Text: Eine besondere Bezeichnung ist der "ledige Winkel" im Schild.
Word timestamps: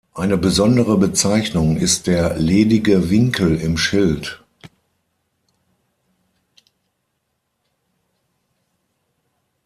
Eine 0.15 0.35
besondere 0.35 0.97
Bezeichnung 0.97 1.77
ist 1.77 2.07
der 2.07 2.35
"ledige 2.39 3.11
Winkel" 3.11 3.55
im 3.59 3.77
Schild. 3.77 4.43